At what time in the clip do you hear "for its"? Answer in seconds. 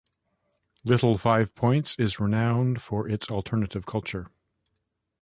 2.81-3.29